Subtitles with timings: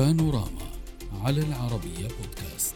[0.00, 0.70] بانوراما
[1.24, 2.74] على العربية بودكاست.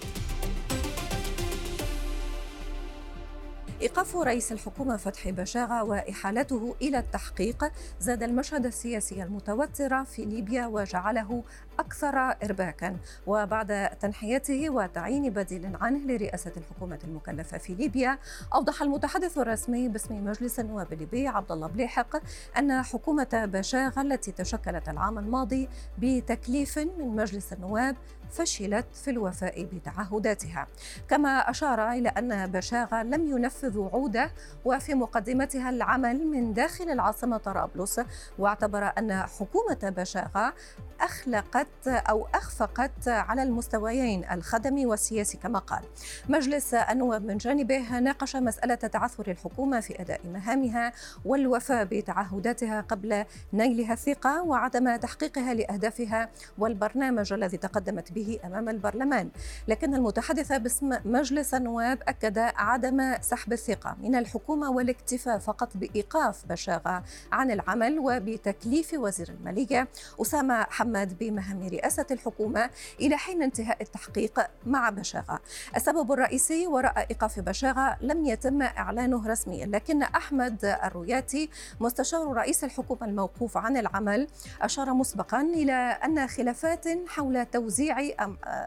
[3.82, 7.64] إيقاف رئيس الحكومة فتحي بشاغة وإحالته إلى التحقيق
[8.00, 11.44] زاد المشهد السياسي المتوتر في ليبيا وجعله
[11.78, 12.96] أكثر إرباكا
[13.26, 18.18] وبعد تنحيته وتعيين بديل عنه لرئاسة الحكومة المكلفة في ليبيا
[18.54, 22.16] أوضح المتحدث الرسمي باسم مجلس النواب الليبي عبد الله بليحق
[22.58, 25.68] أن حكومة بشاغة التي تشكلت العام الماضي
[25.98, 27.96] بتكليف من مجلس النواب
[28.30, 30.66] فشلت في الوفاء بتعهداتها.
[31.08, 34.30] كما أشار إلى أن بشاغة لم ينفذ وعوده
[34.64, 38.00] وفي مقدمتها العمل من داخل العاصمة طرابلس
[38.38, 40.54] واعتبر أن حكومة بشاغة
[41.00, 45.82] أخلقت أو أخفقت على المستويين الخدمي والسياسي كما قال.
[46.28, 50.92] مجلس النواب من جانبه ناقش مسألة تعثر الحكومة في أداء مهامها
[51.24, 59.28] والوفاء بتعهداتها قبل نيلها الثقة وعدم تحقيقها لأهدافها والبرنامج الذي تقدمت به أمام البرلمان.
[59.68, 67.02] لكن المتحدث باسم مجلس النواب أكد عدم سحب الثقة من الحكومة والاكتفاء فقط بإيقاف بشاغة
[67.32, 69.88] عن العمل وبتكليف وزير المالية
[70.22, 75.40] أسامة محمد بمهام رئاسة الحكومة إلى حين انتهاء التحقيق مع بشاغة.
[75.76, 83.04] السبب الرئيسي وراء إيقاف بشاغة لم يتم إعلانه رسميا لكن أحمد الروياتي مستشار رئيس الحكومة
[83.06, 84.28] الموقوف عن العمل
[84.62, 85.72] أشار مسبقا إلى
[86.04, 87.96] أن خلافات حول توزيع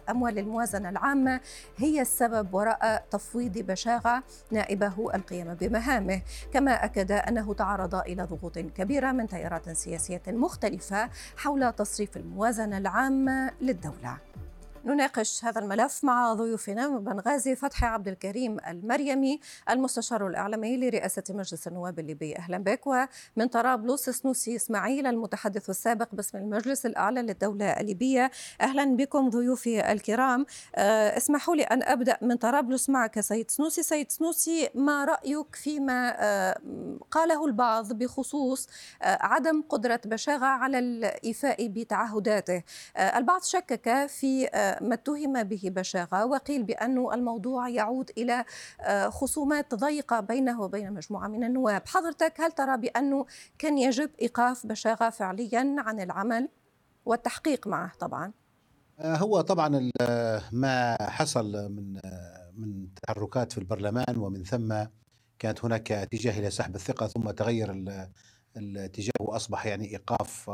[0.10, 1.40] أموال الموازنة العامة
[1.78, 6.22] هي السبب وراء تفويض بشاغة نائبه القيام بمهامه.
[6.54, 13.52] كما أكد أنه تعرض إلى ضغوط كبيرة من تيارات سياسية مختلفة حول تصريف الموازنة العامة
[13.62, 14.18] للدولة.
[14.88, 21.68] نناقش هذا الملف مع ضيوفنا من بنغازي فتحي عبد الكريم المريمي المستشار الإعلامي لرئاسة مجلس
[21.68, 22.38] النواب الليبي.
[22.38, 22.88] أهلا بك.
[22.88, 28.32] ومن طرابلس سنوسي إسماعيل المتحدث السابق باسم المجلس الأعلى للدولة الليبية.
[28.62, 30.46] أهلا بكم ضيوفي الكرام.
[30.76, 33.20] أه، اسمحوا لي أن أبدأ من طرابلس معك.
[33.20, 36.60] سيد سنوسي سيد سنوسي ما رأيك فيما أه،
[37.12, 38.68] قاله البعض بخصوص
[39.02, 42.64] أه، عدم قدرة بشاغة على الإيفاء بتعهداته؟
[42.98, 44.50] البعض شكك في
[44.82, 48.46] ما اتهم به بشاغة وقيل بأن الموضوع يعود إلى
[48.82, 51.88] آه، خصومات ضيقة بينه وبين مجموعة من النواب.
[51.88, 53.26] حضرتك هل ترى بأنه
[53.60, 56.50] كان يجب إيقاف بشاغة فعليا عن العمل
[57.06, 58.32] والتحقيق معه طبعا؟
[59.00, 59.92] آه، هو طبعا
[60.52, 64.76] ما حصل من آه، من تحركات في البرلمان ومن ثم
[65.40, 67.72] كانت هناك اتجاه إلى سحب الثقة ثم تغير
[68.58, 70.50] الاتجاه وأصبح يعني إيقاف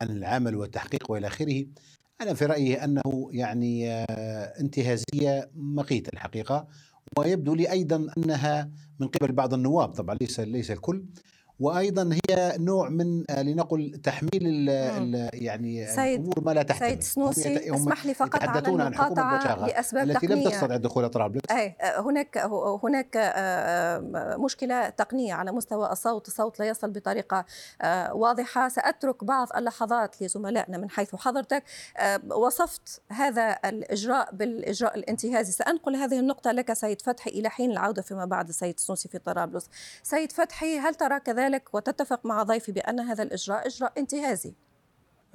[0.00, 1.66] عن العمل والتحقيق وإلى آخره.
[2.20, 6.68] أنا في رأيي أنه يعني آه، انتهازية مقيتة الحقيقة
[7.18, 8.70] ويبدو لي أيضا أنها
[9.00, 11.04] من قبل بعض النواب طبعا ليس ليس الكل
[11.60, 17.02] وأيضا هي نوع من آه، لنقل تحميل ال يعني سيد الأمور ما لا تحتمل سيد
[17.02, 22.38] سنوسي اسمح لي فقط على المقاطعة لأسباب التي لم تستطع دخول طرابلس أي آه، هناك
[22.84, 26.28] هناك آه، مشكلة تقنية على مستوى الصوت.
[26.28, 27.44] الصوت لا يصل بطريقة
[28.12, 28.68] واضحة.
[28.68, 31.64] سأترك بعض اللحظات لزملائنا من حيث حضرتك.
[32.30, 35.52] وصفت هذا الإجراء بالإجراء الانتهازي.
[35.52, 39.70] سأنقل هذه النقطة لك سيد فتحي إلى حين العودة فيما بعد السيد السنوسي في طرابلس.
[40.02, 44.54] سيد فتحي هل ترى كذلك ذلك وتتفق مع ضيفي بأن هذا الإجراء إجراء انتهازي.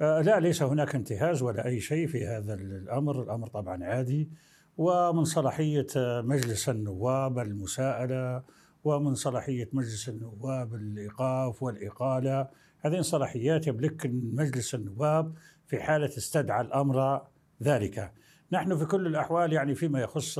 [0.00, 3.22] آه لا ليس هناك انتهاز ولا أي شيء في هذا الأمر.
[3.22, 4.30] الأمر طبعا عادي.
[4.76, 8.42] ومن صلاحية مجلس النواب المساءلة
[8.84, 12.48] ومن صلاحية مجلس النواب الإيقاف والإقالة
[12.80, 15.34] هذه صلاحيات يملك مجلس النواب
[15.66, 17.22] في حالة استدعى الأمر
[17.62, 18.12] ذلك.
[18.52, 20.38] نحن في كل الأحوال يعني فيما يخص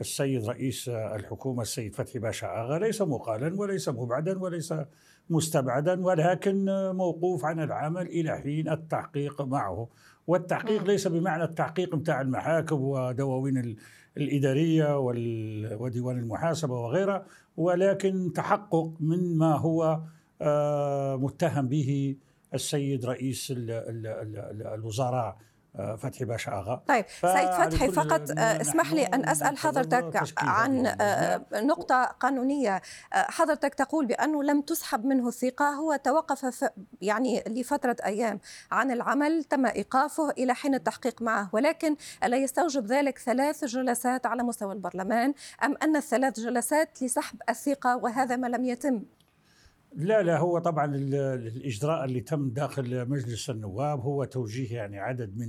[0.00, 4.74] السيد رئيس الحكومة السيد فتحي باشا آغا ليس مقالا وليس مبعدا وليس
[5.30, 9.88] مستبعدا ولكن موقوف عن العمل إلى حين التحقيق معه.
[10.26, 13.76] والتحقيق ليس بمعنى التحقيق متاع المحاكم ودواوين
[14.16, 14.98] الإدارية
[15.78, 20.00] وديوان المحاسبة وغيرها ولكن تحقق من ما هو
[20.42, 22.16] آه، متهم به
[22.54, 23.52] السيد رئيس
[24.74, 25.36] الوزراء.
[25.74, 26.82] فتحي باشا آغا.
[26.88, 32.82] طيب سيد فتحي فقط آه، اسمح لي أن أسأل حضرتك عن آه، نقطة قانونية.
[33.12, 36.64] حضرتك تقول بأنه لم تسحب منه الثقة هو توقف
[37.00, 38.40] يعني لفترة أيام
[38.72, 44.42] عن العمل تم إيقافه إلى حين التحقيق معه ولكن ألا يستوجب ذلك ثلاث جلسات على
[44.42, 45.34] مستوى البرلمان؟
[45.64, 49.02] أم أن الثلاث جلسات لسحب الثقة وهذا ما لم يتم؟
[49.96, 55.48] لا لا هو طبعا الإجراء اللي تم داخل مجلس النواب هو توجيه يعني عدد من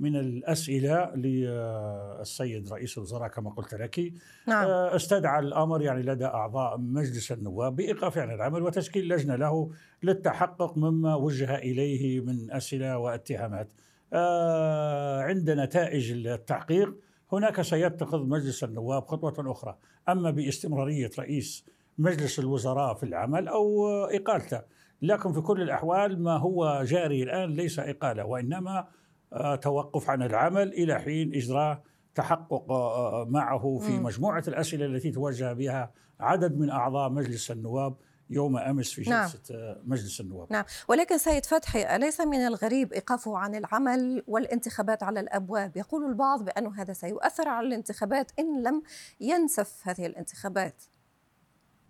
[0.00, 4.12] من الأسئلة للسيد رئيس الوزراء كما قلت لك.
[4.48, 4.66] نعم.
[4.66, 9.70] آه، استدعى الأمر يعني لدى أعضاء مجلس النواب بإيقاف يعني العمل وتشكيل لجنة له
[10.02, 13.68] للتحقق مما وجه إليه من أسئلة واتهامات.
[14.12, 16.94] آه، عند نتائج التحقيق
[17.32, 19.76] هناك سيتخذ مجلس النواب خطوة أخرى.
[20.08, 21.64] أما باستمرارية رئيس
[21.98, 24.62] مجلس الوزراء في العمل أو إقالته
[25.02, 28.88] لكن في كل الأحوال ما هو جاري الآن ليس إقالة وإنما
[29.32, 31.82] آه، توقف عن العمل إلى حين إجراء
[32.14, 37.96] تحقق آه، معه في مجموعة الأسئلة التي توجه بها عدد من أعضاء مجلس النواب
[38.30, 39.26] يوم أمس في نعم.
[39.26, 39.76] جلسة نعم.
[39.84, 40.52] مجلس النواب.
[40.52, 46.44] نعم، ولكن سيد فتحي أليس من الغريب إيقافه عن العمل والانتخابات على الأبواب؟ يقول البعض
[46.44, 48.82] بأن هذا سيؤثر على الانتخابات إن لم
[49.20, 50.84] ينسف هذه الانتخابات.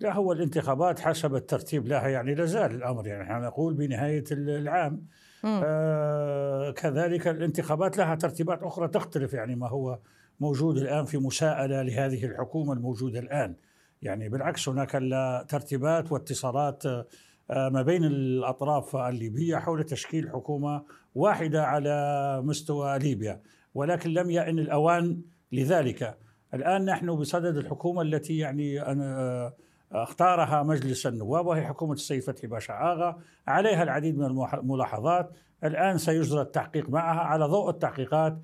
[0.01, 1.89] لا هو الانتخابات حسب الترتيب.
[1.89, 5.07] لها يعني لا زال الأمر يعني إحنا نقول بنهاية العام.
[5.45, 9.99] آه كذلك الانتخابات لها ترتيبات أخرى تختلف يعني ما هو
[10.41, 13.55] موجود الآن في مساءلة لهذه الحكومة الموجودة الآن.
[14.03, 14.91] يعني بالعكس هناك
[15.49, 16.87] ترتيبات واتصالات
[17.51, 20.83] آه، ما بين الأطراف الليبية حول تشكيل حكومة
[21.15, 23.41] واحدة على مستوى ليبيا
[23.75, 25.21] ولكن لم يأن الأوان
[25.53, 26.19] لذلك.
[26.55, 29.55] الآن نحن بصدد الحكومة التي يعني آه،
[29.93, 33.19] اختارها مجلس النواب وهي حكومة السيد فتحي باشا آغا.
[33.47, 34.25] عليها العديد من
[34.55, 35.31] الملاحظات.
[35.65, 38.39] الآن سيجرى التحقيق معها على ضوء التحقيقات.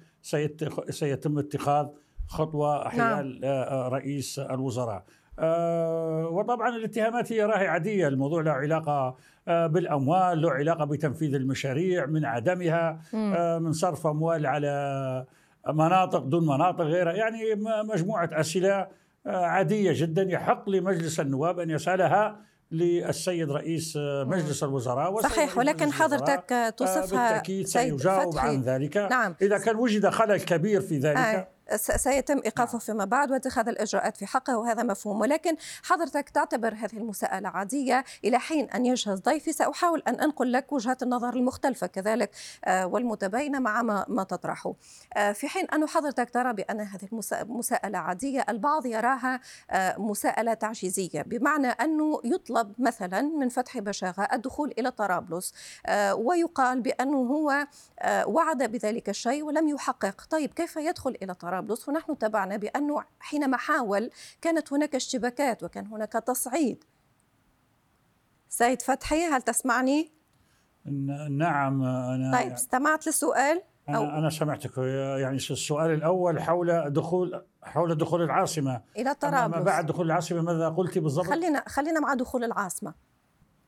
[0.91, 1.87] سيتم اتخاذ
[2.29, 3.93] خطوة حيال نعم.
[3.93, 5.05] رئيس الوزراء.
[5.38, 8.08] آه، وطبعا الاتهامات هي راهي عادية.
[8.08, 9.17] الموضوع له علاقة
[9.49, 15.25] آه، بالأموال له علاقة بتنفيذ المشاريع من عدمها آه، من صرف أموال على
[15.69, 17.12] مناطق دون مناطق غيرها.
[17.12, 17.38] يعني
[17.88, 18.87] مجموعة أسئلة
[19.26, 22.41] عادية جدا يحق لمجلس النواب أن يسألها
[22.71, 29.35] للسيد رئيس مجلس الوزراء صحيح ولكن حضرتك تصفها بالتأكيد سيجاوب عن ذلك نعم.
[29.43, 31.49] إذا كان وجد خلل كبير في ذلك آه.
[31.77, 32.81] سيتم إيقافه نعم.
[32.81, 35.21] فيما بعد واتخاذ الإجراءات في حقه وهذا مفهوم.
[35.21, 39.53] ولكن حضرتك تعتبر هذه المساءلة عادية إلى حين أن يجهز ضيفي.
[39.53, 42.31] سأحاول أن أنقل لك وجهات النظر المختلفة كذلك
[42.65, 44.75] آه، والمتباينة مع ما, ما تطرحه.
[45.17, 49.41] آه، في حين أن حضرتك ترى بأن هذه المساءله عادية البعض يراها
[49.71, 55.55] آه، مساءلة تعجيزية بمعنى أنه يطلب مثلا من فتحي بشاغة الدخول إلى طرابلس
[56.15, 57.67] ويقال بأنه هو
[58.27, 60.27] وعد بذلك الشيء ولم يحقق.
[60.31, 64.11] طيب كيف يدخل إلى طرابلس؟ طرابلس ونحن تابعنا بأنه حينما حاول
[64.43, 66.85] كانت هناك اشتباكات وكان هناك تصعيد
[68.49, 70.11] سيد فتحي هل تسمعني؟
[71.31, 74.79] نعم أنا طيب استمعت للسؤال؟ أنا, أو أنا سمعتك
[75.19, 80.99] يعني السؤال الأول حول دخول حول دخول العاصمة إلى طرابلس بعد دخول العاصمة ماذا قلت
[80.99, 82.95] بالضبط؟ خلينا خلينا مع دخول العاصمة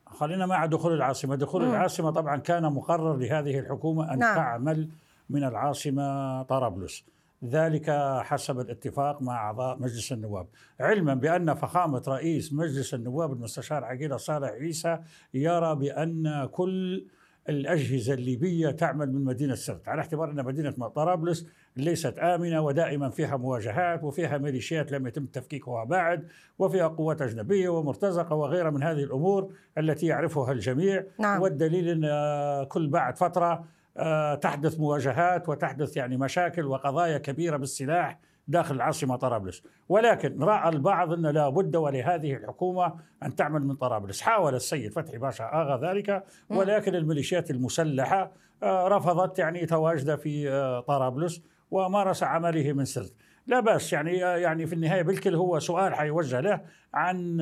[0.06, 1.70] خلينا مع دخول العاصمة دخول مم.
[1.70, 4.36] العاصمة طبعا كان مقرر لهذه الحكومة أن نعم.
[4.36, 4.88] تعمل
[5.30, 7.04] من العاصمة طرابلس
[7.44, 7.90] ذلك
[8.20, 10.46] حسب الاتفاق مع أعضاء مجلس النواب،
[10.80, 14.98] علما بأن فخامة رئيس مجلس النواب المستشار عقيله صالح عيسى
[15.34, 17.06] يرى بأن كل
[17.48, 21.46] الأجهزة الليبية تعمل من مدينة سرت، على اعتبار أن مدينة طرابلس
[21.76, 26.28] ليست آمنة ودائما فيها مواجهات وفيها ميليشيات لم يتم تفكيكها بعد،
[26.58, 31.42] وفيها قوات أجنبية ومرتزقة وغيرها من هذه الأمور التي يعرفها الجميع، نعم.
[31.42, 33.64] والدليل أن كل بعد فترة آه،
[34.40, 41.26] تحدث مواجهات وتحدث يعني مشاكل وقضايا كبيرة بالسلاح داخل العاصمة طرابلس، ولكن رأى البعض أن
[41.26, 46.94] لا بد ولهذه الحكومة أن تعمل من طرابلس، حاول السيد فتحي باشا آغا ذلك ولكن
[46.94, 53.12] الميليشيات المسلحة آه، رفضت يعني تواجده في آه، طرابلس ومارس عمله من سرت.
[53.46, 56.60] لا بأس يعني يعني في النهاية بالكل هو سؤال حيوجه له
[56.94, 57.40] عن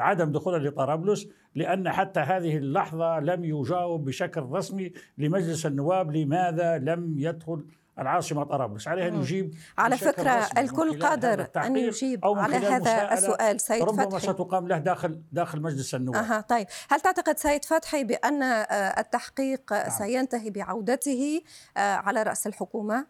[0.00, 7.14] عدم دخوله لطرابلس لأن حتى هذه اللحظة لم يجاوب بشكل رسمي لمجلس النواب لماذا لم
[7.18, 7.64] يدخل
[7.98, 8.88] العاصمة طرابلس.
[8.88, 14.06] عليه أن يجيب على فكرة الكل قادر أن يجيب على هذا السؤال سيد ربما فتحي؟
[14.06, 16.16] ربما ستقام له داخل داخل مجلس النواب.
[16.16, 16.66] أها طيب.
[16.90, 19.90] هل تعتقد سيد فتحي بأن آه، التحقيق نعم.
[19.90, 21.40] سينتهي بعودته
[21.76, 23.06] آه، على رأس الحكومة؟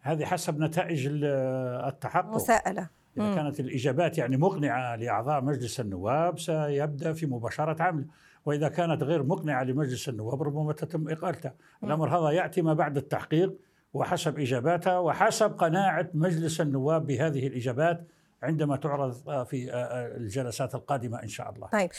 [0.00, 2.34] هذه حسب نتائج التحقق.
[2.34, 2.88] مساءلة.
[3.16, 8.06] إذا كانت الإجابات يعني مقنعة لأعضاء مجلس النواب سيبدأ في مباشرة عمله
[8.44, 11.50] وإذا كانت غير مقنعة لمجلس النواب ربما تتم إقالته.
[11.84, 13.54] الأمر هذا يأتي ما بعد التحقيق
[13.94, 18.06] وحسب إجاباتها وحسب قناعة مجلس النواب بهذه الإجابات
[18.42, 21.68] عندما تعرض آه، في آه، آه، الجلسات القادمة إن شاء الله.
[21.68, 21.90] طيب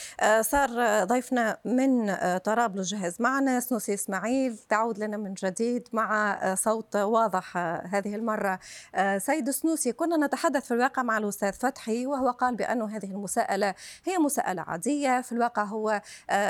[0.42, 0.70] صار
[1.04, 7.58] ضيفنا من طرابلس جهز معنا سنوسي إسماعيل تعود لنا من جديد مع صوت واضح
[7.94, 8.60] هذه المرة.
[9.18, 14.18] سيد سنوسي كنا نتحدث في الواقع مع الأستاذ فتحي وهو قال بأن هذه المساءلة هي
[14.18, 15.22] مساءلة عادية.
[15.22, 16.02] في الواقع هو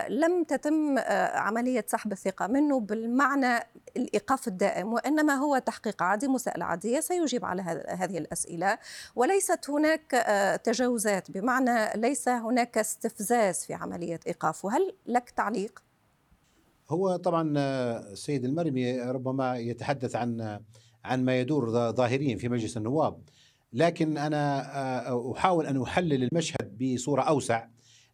[0.10, 1.00] لم تتم
[1.34, 3.60] عملية سحب الثقة منه بالمعنى
[3.98, 8.78] الإيقاف الدائم وإنما هو تحقيق عادي مساءلة عادية سيجيب على هذه الأسئلة
[9.16, 11.32] وليست هنا هناك آه، تجاوزات.
[11.32, 14.78] بمعنى ليس هناك استفزاز في عملية إيقافه.
[14.78, 15.84] هل لك تعليق؟
[16.90, 20.60] هو طبعا آه، السيد المرمي ربما يتحدث عن
[21.06, 23.22] عن ما يدور ظا- ظاهريا في مجلس النواب.
[23.74, 24.62] لكن أنا
[25.10, 27.68] آه، أحاول أن أحلل المشهد بصورة أوسع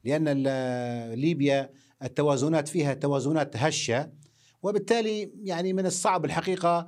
[0.04, 0.28] لأن
[1.14, 1.70] ليبيا
[2.04, 4.12] التوازنات فيها توازنات هشة
[4.64, 6.88] وبالتالي يعني من الصعب الحقيقة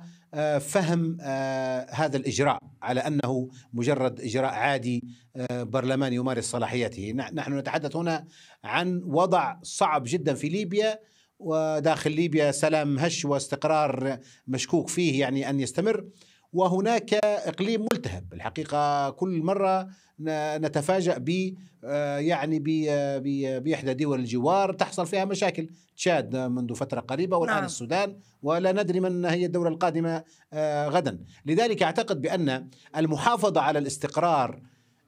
[0.58, 5.04] فهم آه، هذا الإجراء على أنه مجرد إجراء عادي
[5.36, 8.26] آه، برلمان يمارس صلاحياته نح- نحن نتحدث هنا
[8.64, 10.98] عن وضع صعب جدا في ليبيا
[11.38, 14.18] وداخل ليبيا سلام هش واستقرار
[14.48, 16.04] مشكوك فيه يعني أن يستمر.
[16.52, 19.82] وهناك إقليم ملتهب الحقيقة كل مرة
[20.18, 21.54] ن- نتفاجأ ب
[21.84, 27.56] آه، يعني ب- آه، باحدى دول الجوار تحصل فيها مشاكل تشاد منذ فترة قريبة والآن
[27.56, 27.64] نعم.
[27.64, 34.62] السودان ولا ندري من هي الدولة القادمة آه، غدا لذلك أعتقد بأن المحافظة على الاستقرار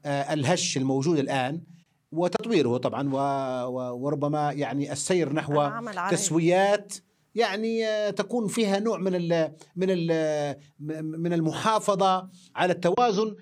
[0.07, 1.63] الهش الموجود الآن
[2.13, 3.15] وتطويره طبعا
[3.93, 5.71] وربما يعني السير نحو.
[6.11, 6.95] تسويات
[7.35, 10.57] يعني آه، تكون فيها نوع من ال من ال
[11.21, 13.37] من المحافظة على التوازن.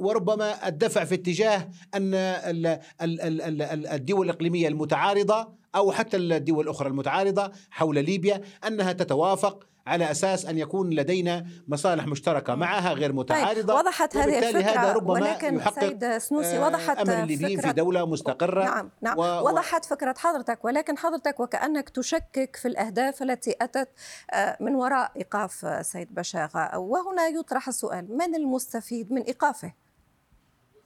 [0.00, 6.16] وربما الدفع في اتجاه أن ال- ال- ال- ال- ال- الدول الإقليمية المتعارضة أو حتى
[6.16, 12.92] الدول الأخرى المتعارضة حول ليبيا أنها تتوافق على أساس أن يكون لدينا مصالح مشتركة معها
[12.92, 13.74] غير متعارضة.
[13.74, 17.72] طيب وضحت هذه الفكرة هذا ربما ولكن يحقق سيد سنوسي آه، وضحت أمل الليبيين في
[17.72, 18.64] دولة مستقرة.
[18.64, 19.18] نعم نعم.
[19.18, 23.88] و- وضحت فكرة حضرتك ولكن حضرتك وكأنك تشكك في الأهداف التي أتت
[24.32, 26.78] آه، من وراء إيقاف آه، سيد بشاغة.
[26.78, 29.72] وهنا يطرح السؤال من المستفيد من إيقافه؟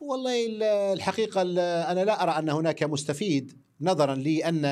[0.01, 4.65] والله ال- الحقيقة ال- أنا لا أرى أن هناك مستفيد نظرا لأن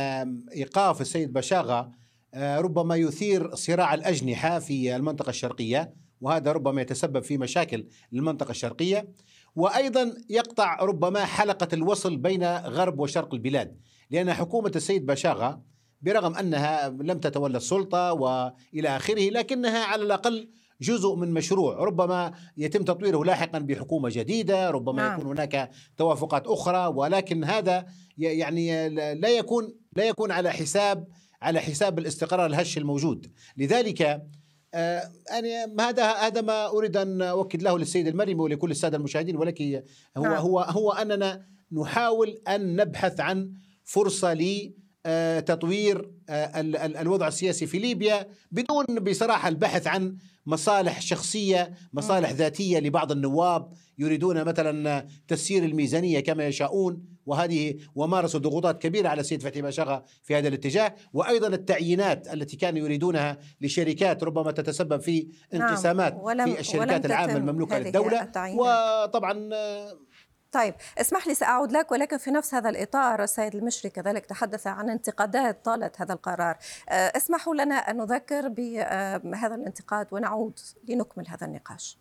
[0.53, 1.91] إيقاف السيد بشاغة آه،
[2.37, 9.09] ربما يثير صراع الأجنحة في المنطقة الشرقية وهذا ربما يتسبب في مشاكل للمنطقة الشرقية
[9.57, 13.77] وأيضا يقطع ربما حلقة الوصل بين غرب وشرق البلاد
[14.11, 15.63] لأن حكومة السيد بشاغة
[16.03, 22.85] برغم أنها لم تتولى السلطة وإلى آخره لكنها على الأقل جزء من مشروع ربما يتم
[22.85, 25.21] تطويره لاحقا بحكومة جديدة ربما نعم.
[25.21, 27.87] يكون هناك توافقات أخرى ولكن هذا
[28.19, 31.07] يعني لا يكون لا يكون على حساب
[31.43, 34.23] على حساب الاستقرار الهش الموجود لذلك
[34.75, 39.83] آه، يعني هذا هذا ما أريد أن أؤكد له للسيد المرمي ولكل السادة المشاهدين ولكن
[40.17, 40.37] هو نعم.
[40.37, 43.53] هو هو أننا نحاول أن نبحث عن
[43.85, 44.33] فرصة
[45.41, 50.17] تطوير آه، ال- ال- الوضع السياسي في ليبيا بدون بصراحة البحث عن
[50.47, 57.11] مصالح شخصية، مصالح ذاتية لبعض النواب يريدون مثلا تسيير الميزانية كما يشاءون.
[57.27, 62.79] وهذه ومارسوا ضغوطات كبيرة على السيد فتحي بشاغه في هذا الاتجاه، وأيضا التعيينات التي كانوا
[62.79, 68.61] يريدونها لشركات ربما تتسبب في نعم، انقسامات ولم- في الشركات العامة المملوكه للدوله التعيينات.
[69.09, 69.99] وطبعا آه،
[70.53, 74.91] طيب اسمح لي سأعود لك ولكن في نفس هذا الإطار السيد المشري كذلك تحدث عن
[74.91, 76.59] انتقادات طالت هذا القرار.
[76.89, 81.99] آه، اسمحوا لنا أن نذكر بهذا الانتقاد ونعود لنكمل هذا النقاش.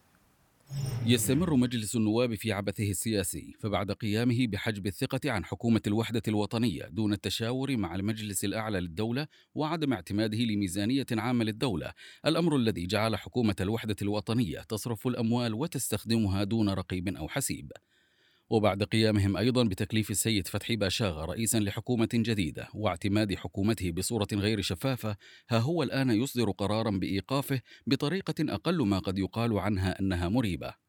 [1.05, 7.13] يستمر مجلس النواب في عبثه السياسي فبعد قيامه بحجب الثقة عن حكومة الوحدة الوطنية دون
[7.13, 11.93] التشاور مع المجلس الأعلى للدولة وعدم اعتماده لميزانية عامة للدولة.
[12.25, 17.71] الأمر الذي جعل حكومة الوحدة الوطنية تصرف الأموال وتستخدمها دون رقيب أو حسيب.
[18.49, 25.15] وبعد قيامهم أيضا بتكليف السيد فتحي باشاغ رئيسا لحكومة جديدة واعتماد حكومته بصورة غير شفافة
[25.49, 30.88] ها هو الآن يصدر قرارا بإيقافه بطريقة أقل ما قد يقال عنها أنها مريبة.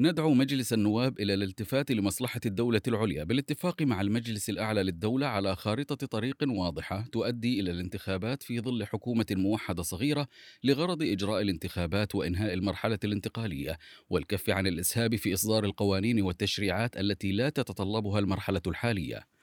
[0.00, 6.06] ندعو مجلس النواب إلى الالتفات لمصلحة الدولة العليا بالاتفاق مع المجلس الأعلى للدولة على خارطة
[6.06, 10.28] طريق واضحة تؤدي إلى الانتخابات في ظل حكومة موحدة صغيرة
[10.64, 13.78] لغرض إجراء الانتخابات وإنهاء المرحلة الانتقالية
[14.10, 19.37] والكف عن الإسهاب في إصدار القوانين والتشريعات التي لا تتطلبها المرحلة الحالية.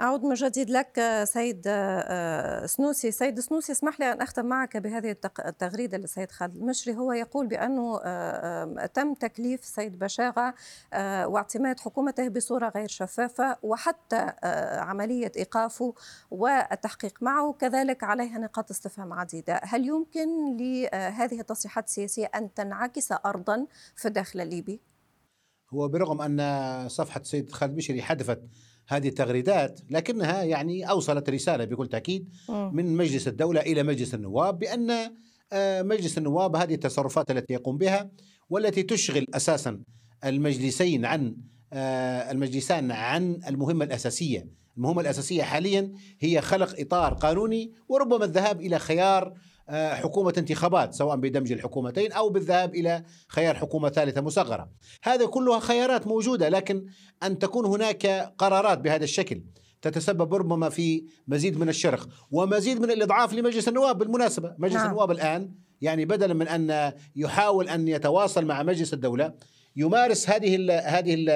[0.00, 3.10] أعود من جديد لك سيد آه، سنوسي.
[3.10, 6.96] سيد سنوسي اسمح لي أن أختم معك بهذه التغريدة للسيد خالد المشري.
[6.96, 10.54] هو يقول بأنه آه، تم تكليف السيد بشاغة
[10.92, 14.32] آه، واعتماد حكومته بصورة غير شفافة وحتى
[14.78, 15.94] عملية إيقافه
[16.30, 17.52] والتحقيق معه.
[17.52, 19.60] كذلك عليها نقاط استفهام عديدة.
[19.64, 24.80] هل يمكن لهذه التصريحات السياسية أن تنعكس أرضا في الداخل الليبي؟
[25.70, 28.40] هو برغم أن صفحة السيد خالد بشري حذفت
[28.88, 34.90] هذه التغريدات لكنها يعني أوصلت رسالة بكل تأكيد من مجلس الدولة إلى مجلس النواب بأن
[35.52, 38.10] آه، مجلس النواب هذه التصرفات التي يقوم بها
[38.50, 39.80] والتي تشغل أساسا
[40.24, 41.36] المجلسين عن
[41.72, 48.78] آه، المجلسان عن المهمة الأساسية، المهمة الأساسية حاليا هي خلق إطار قانوني وربما الذهاب إلى
[48.78, 49.34] خيار
[49.68, 54.70] آه، حكومة انتخابات سواء بدمج الحكومتين أو بالذهاب إلى خيار حكومة ثالثة مصغره.
[55.02, 56.86] هذا كلها خيارات موجودة لكن
[57.22, 58.06] أن تكون هناك
[58.38, 59.42] قرارات بهذا الشكل
[59.82, 64.86] تتسبب ربما في مزيد من الشرخ ومزيد من الإضعاف لمجلس النواب بالمناسبة مجلس نعم.
[64.86, 69.34] النواب الآن يعني بدلا من أن يحاول أن يتواصل مع مجلس الدولة
[69.76, 71.30] يمارس هذه ال هذه ال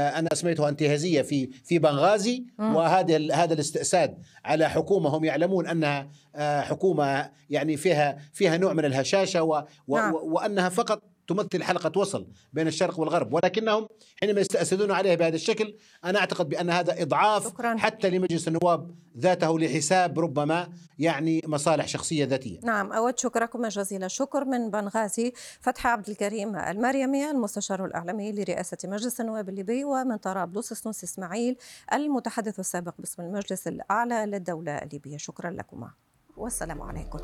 [0.00, 6.60] أنا اسميتها انتهازية في في بنغازي وهذا هذا الاستئساد على حكومة هم يعلمون أنها آه،
[6.60, 10.14] حكومة يعني فيها فيها نوع من الهشاشة و و نعم.
[10.14, 13.32] وأنها فقط تمثل حلقة وصل بين الشرق والغرب.
[13.32, 13.88] ولكنهم
[14.20, 17.76] حينما يستأسدون عليه بهذا الشكل أنا أعتقد بأن هذا إضعاف شكرا.
[17.78, 20.68] حتى لمجلس النواب ذاته لحساب ربما
[20.98, 22.60] يعني مصالح شخصية ذاتية.
[22.62, 29.20] نعم أود شكركم جزيل الشكر من بنغازي فتحي عبد الكريم المريمي المستشار الإعلامي لرئاسة مجلس
[29.20, 31.56] النواب الليبي ومن طرابلس سنوس إسماعيل
[31.92, 35.16] المتحدث السابق باسم المجلس الأعلى للدولة الليبية.
[35.16, 35.90] شكرا لكما.
[36.36, 37.18] والسلام عليكم.